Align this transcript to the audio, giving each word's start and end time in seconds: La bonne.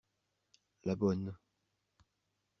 La 0.83 0.95
bonne. 0.95 1.37